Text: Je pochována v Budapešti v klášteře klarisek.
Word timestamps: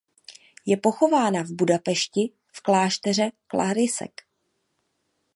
Je 0.65 0.77
pochována 0.77 1.43
v 1.43 1.51
Budapešti 1.55 2.31
v 2.53 2.61
klášteře 2.63 3.31
klarisek. 3.47 4.11